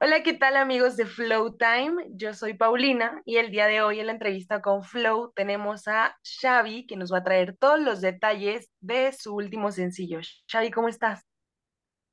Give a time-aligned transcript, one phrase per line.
[0.00, 2.06] Hola, ¿qué tal amigos de Flow Time?
[2.10, 6.16] Yo soy Paulina y el día de hoy en la entrevista con Flow tenemos a
[6.22, 10.20] Xavi que nos va a traer todos los detalles de su último sencillo.
[10.48, 11.26] Xavi, ¿cómo estás?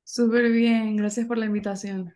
[0.02, 2.12] Súper bien, gracias por la invitación.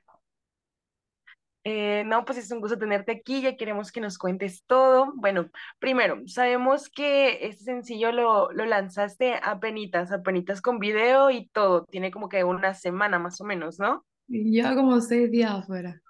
[1.63, 5.13] Eh, no, pues es un gusto tenerte aquí, ya queremos que nos cuentes todo.
[5.15, 11.31] Bueno, primero, sabemos que este sencillo lo, lo lanzaste a penitas, a penitas con video
[11.31, 14.05] y todo, tiene como que una semana más o menos, ¿no?
[14.31, 16.01] Lleva como seis días afuera.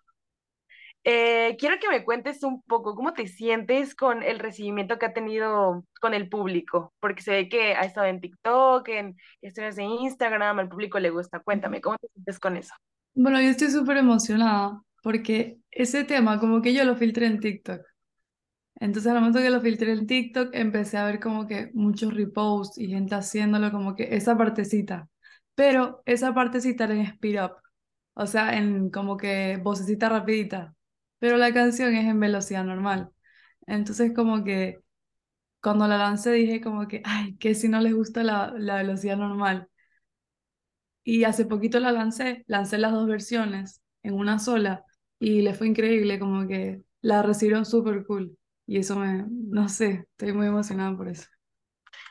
[1.03, 5.15] Eh, quiero que me cuentes un poco cómo te sientes con el recibimiento que ha
[5.15, 9.85] tenido con el público, porque se ve que ha estado en TikTok, en historias de
[9.85, 11.41] Instagram, al público le gusta.
[11.41, 12.75] Cuéntame, ¿cómo te sientes con eso?
[13.15, 17.81] Bueno, yo estoy súper emocionada porque ese tema como que yo lo filtré en TikTok.
[18.75, 22.79] Entonces al momento que lo filtré en TikTok empecé a ver como que muchos reposts
[22.79, 25.09] y gente haciéndolo como que esa partecita.
[25.55, 27.53] Pero esa partecita era en speed up,
[28.21, 30.75] o sea, en como que vocecita rapidita.
[31.19, 33.11] Pero la canción es en velocidad normal.
[33.67, 34.81] Entonces como que
[35.63, 39.17] cuando la lancé dije como que, ay, que si no les gusta la, la velocidad
[39.19, 39.69] normal.
[41.05, 44.85] Y hace poquito la lancé, lancé las dos versiones en una sola
[45.19, 48.37] y le fue increíble, como que la recibieron súper cool.
[48.67, 51.27] Y eso me, no sé, estoy muy emocionada por eso.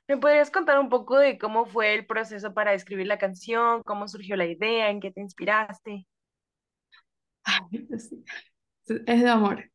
[0.10, 4.08] ¿Me podrías contar un poco de cómo fue el proceso para escribir la canción, cómo
[4.08, 6.08] surgió la idea, en qué te inspiraste?
[7.44, 8.24] Ay, sí.
[8.88, 9.72] Es de amor.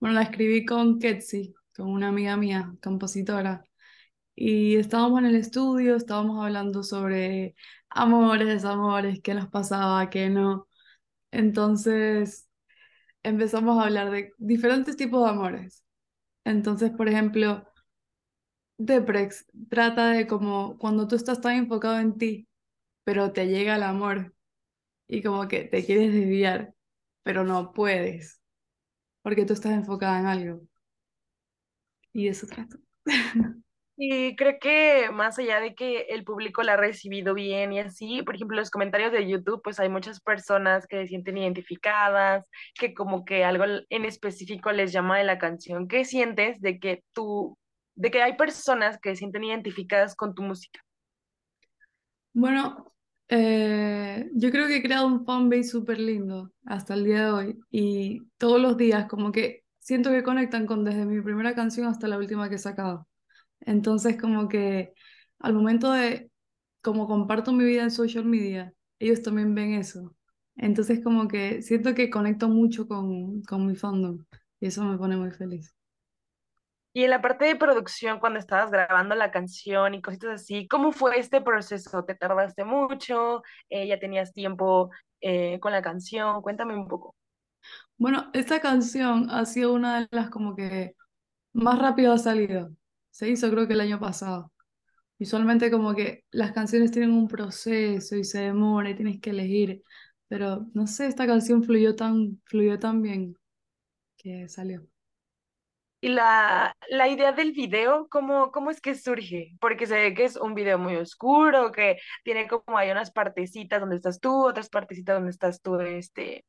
[0.00, 3.62] Bueno, la escribí con Ketsi, con una amiga mía, compositora.
[4.34, 7.54] Y estábamos en el estudio, estábamos hablando sobre
[7.90, 10.68] amores, desamores, qué nos pasaba, qué no.
[11.32, 12.48] Entonces
[13.22, 15.84] empezamos a hablar de diferentes tipos de amores.
[16.44, 17.69] Entonces, por ejemplo,
[18.80, 22.48] Deprex trata de como cuando tú estás tan enfocado en ti,
[23.04, 24.34] pero te llega el amor
[25.06, 26.72] y como que te quieres desviar,
[27.22, 28.40] pero no puedes,
[29.22, 30.62] porque tú estás enfocada en algo.
[32.14, 32.78] Y eso trata.
[34.02, 38.22] Y creo que más allá de que el público la ha recibido bien y así,
[38.22, 42.48] por ejemplo, los comentarios de YouTube, pues hay muchas personas que se sienten identificadas,
[42.78, 45.86] que como que algo en específico les llama de la canción.
[45.86, 47.58] ¿Qué sientes de que tú,
[47.94, 50.80] de que hay personas que se sienten identificadas con tu música?
[52.32, 52.92] Bueno,
[53.28, 57.60] eh, yo creo que he creado un fanbase súper lindo hasta el día de hoy
[57.70, 62.08] y todos los días como que siento que conectan con desde mi primera canción hasta
[62.08, 63.08] la última que he sacado.
[63.60, 64.94] Entonces como que
[65.40, 66.30] al momento de
[66.82, 70.14] como comparto mi vida en social media, ellos también ven eso.
[70.56, 74.24] Entonces como que siento que conecto mucho con, con mi fandom
[74.60, 75.74] y eso me pone muy feliz.
[76.92, 80.90] Y en la parte de producción, cuando estabas grabando la canción y cositas así, ¿cómo
[80.92, 82.04] fue este proceso?
[82.04, 83.42] ¿Te tardaste mucho?
[83.68, 84.90] Eh, ¿ya tenías tiempo
[85.20, 86.42] eh, con la canción?
[86.42, 87.14] Cuéntame un poco.
[87.96, 90.96] Bueno, esta canción ha sido una de las como que
[91.52, 92.70] más rápido ha salido.
[93.10, 94.52] Se hizo creo que el año pasado.
[95.18, 99.82] Usualmente como que las canciones tienen un proceso y se demora y tienes que elegir,
[100.28, 103.36] pero no sé, esta canción fluyó tan, fluyó tan bien
[104.16, 104.86] que salió.
[106.02, 109.52] Y la, la idea del video, ¿cómo, cómo es que surge?
[109.60, 113.80] Porque se ve que es un video muy oscuro, que tiene como hay unas partecitas
[113.80, 116.46] donde estás tú, otras partecitas donde estás tú este,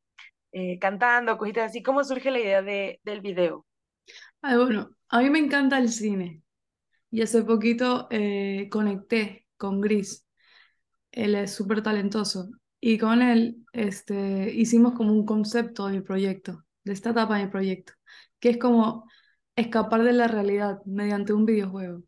[0.54, 1.84] eh, cantando, cositas así.
[1.84, 3.66] ¿Cómo surge la idea de, del video?
[4.42, 6.42] Ay, bueno, a mí me encanta el cine
[7.10, 10.26] y hace poquito eh, conecté con Gris.
[11.12, 16.94] Él es súper talentoso y con él este, hicimos como un concepto de proyecto, de
[16.94, 17.94] esta etapa de mi proyecto,
[18.40, 19.10] que es como
[19.56, 22.04] escapar de la realidad mediante un videojuego.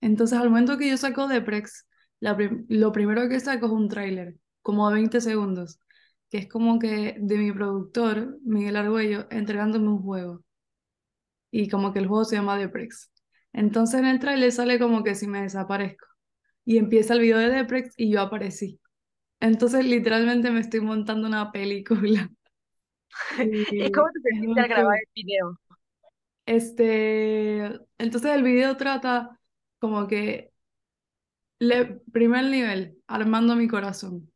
[0.00, 1.86] Entonces, al momento que yo saco Deprex,
[2.20, 5.80] la prim- lo primero que saco es un tráiler, como de 20 segundos,
[6.30, 10.44] que es como que de mi productor, Miguel Argüello, entregándome un juego.
[11.50, 13.10] Y como que el juego se llama Deprex.
[13.52, 16.06] Entonces en el tráiler sale como que si me desaparezco.
[16.64, 18.80] Y empieza el video de Deprex y yo aparecí.
[19.40, 22.30] Entonces literalmente me estoy montando una película.
[23.78, 25.58] ¿Y cómo te sentiste al grabar el video?
[26.46, 27.64] Este,
[27.98, 29.38] entonces el video trata
[29.78, 30.52] como que
[31.58, 34.32] le, primer nivel, armando mi corazón.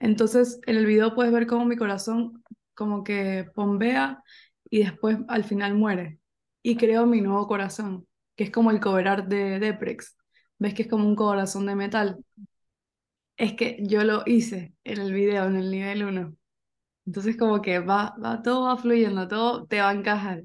[0.00, 2.42] Entonces en el video puedes ver cómo mi corazón
[2.74, 4.22] como que bombea
[4.70, 6.18] y después al final muere.
[6.62, 10.16] Y creo mi nuevo corazón, que es como el cover de Deprex.
[10.58, 12.24] ¿Ves que es como un corazón de metal?
[13.36, 16.34] Es que yo lo hice en el video, en el nivel uno
[17.06, 20.44] Entonces como que va, va, todo va fluyendo, todo te va a encajar.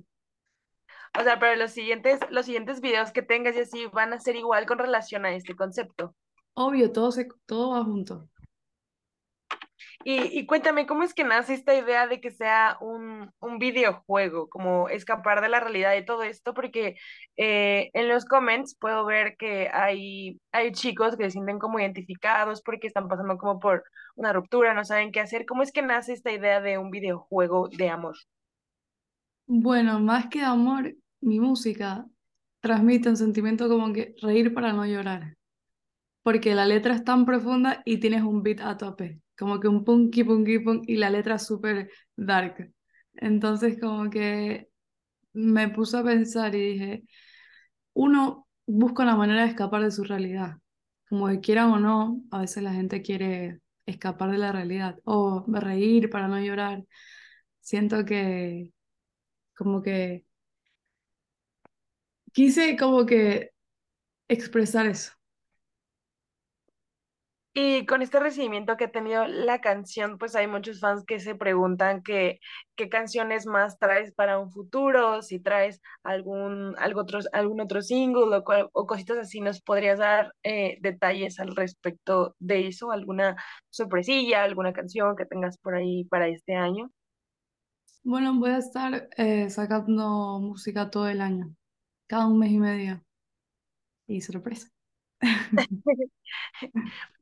[1.17, 4.35] O sea, pero los siguientes, los siguientes videos que tengas y así van a ser
[4.35, 6.15] igual con relación a este concepto.
[6.53, 8.29] Obvio, todo, se, todo va junto.
[10.03, 14.47] Y, y cuéntame, ¿cómo es que nace esta idea de que sea un, un videojuego,
[14.47, 16.53] como escapar de la realidad de todo esto?
[16.53, 16.95] Porque
[17.35, 22.61] eh, en los comments puedo ver que hay, hay chicos que se sienten como identificados
[22.61, 23.83] porque están pasando como por
[24.15, 25.45] una ruptura, no saben qué hacer.
[25.45, 28.15] ¿Cómo es que nace esta idea de un videojuego de amor?
[29.47, 32.05] Bueno, más que amor, mi música
[32.59, 35.37] transmite un sentimiento como que reír para no llorar,
[36.23, 39.83] porque la letra es tan profunda y tienes un beat a tope, como que un
[39.83, 42.71] punky, punky, punk y la letra súper dark.
[43.15, 44.69] Entonces como que
[45.33, 47.03] me puse a pensar y dije,
[47.93, 50.57] uno busca una manera de escapar de su realidad,
[51.09, 55.45] como que quieran o no, a veces la gente quiere escapar de la realidad o
[55.47, 56.83] reír para no llorar.
[57.61, 58.73] Siento que
[59.55, 60.26] como que
[62.37, 63.51] quise como que
[64.29, 65.11] expresar eso.
[67.53, 71.33] Y con este recibimiento que ha tenido la canción, pues hay muchos fans que se
[71.33, 72.39] preguntan que,
[72.75, 78.35] qué canciones más traes para un futuro, si traes algún, algo otro, algún otro single
[78.37, 82.91] o, co- o cositas así, ¿nos podrías dar eh, detalles al respecto de eso?
[82.91, 83.35] ¿Alguna
[83.71, 86.91] sorpresilla, alguna canción que tengas por ahí para este año?
[88.03, 91.53] Bueno, voy a estar eh, sacando música todo el año,
[92.07, 93.03] cada un mes y medio,
[94.07, 94.69] y sorpresa.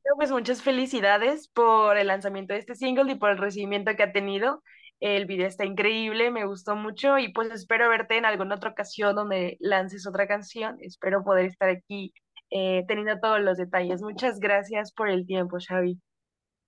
[0.03, 4.03] Bueno, Pues muchas felicidades por el lanzamiento de este single y por el recibimiento que
[4.03, 4.61] ha tenido.
[4.99, 9.15] El video está increíble, me gustó mucho y pues espero verte en alguna otra ocasión
[9.15, 10.77] donde lances otra canción.
[10.79, 12.13] Espero poder estar aquí
[12.51, 14.01] eh, teniendo todos los detalles.
[14.01, 15.99] Muchas gracias por el tiempo, Xavi.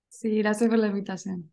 [0.10, 1.52] Sí, gracias por la invitación.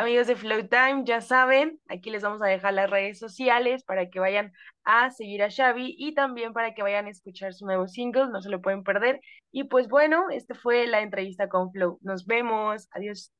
[0.00, 4.08] Amigos de Flow Time, ya saben, aquí les vamos a dejar las redes sociales para
[4.08, 4.50] que vayan
[4.82, 8.40] a seguir a Xavi y también para que vayan a escuchar su nuevo single, no
[8.40, 9.20] se lo pueden perder.
[9.52, 11.98] Y pues bueno, esta fue la entrevista con Flow.
[12.00, 13.30] Nos vemos, adiós.